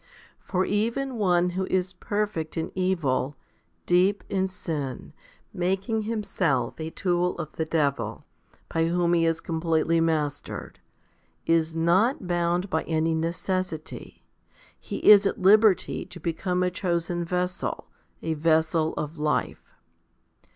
For 0.39 0.65
even 0.65 1.15
one 1.19 1.51
who 1.51 1.65
is 1.67 1.93
perfect 1.93 2.57
in 2.57 2.71
evil, 2.73 3.35
deep 3.85 4.23
in 4.29 4.47
sin, 4.47 5.13
making 5.53 6.01
himself 6.09 6.79
a 6.79 6.89
tool 6.89 7.37
of 7.37 7.53
the 7.53 7.65
devil, 7.65 8.25
by 8.73 8.85
whom 8.85 9.13
he 9.13 9.27
is 9.27 9.39
completely 9.39 10.01
mastered, 10.01 10.79
is 11.45 11.75
not 11.75 12.25
bound 12.25 12.67
by 12.67 12.81
any 12.85 13.13
necessity. 13.13 14.23
He 14.79 15.07
is 15.07 15.27
at 15.27 15.39
liberty 15.39 16.03
to 16.07 16.19
become 16.19 16.63
a 16.63 16.71
chosen 16.71 17.23
vessel, 17.23 17.85
1 18.21 18.31
a 18.31 18.33
vessel 18.33 18.95
of 18.95 19.19
life. 19.19 19.75